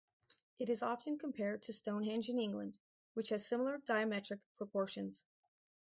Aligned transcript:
It 0.57 0.71
is 0.71 0.81
often 0.81 1.19
compared 1.19 1.61
to 1.61 1.73
Stonehenge 1.73 2.29
in 2.29 2.39
England, 2.39 2.75
which 3.13 3.29
has 3.29 3.45
similar 3.45 3.77
diametric 3.77 4.41
proportions. 4.57 5.23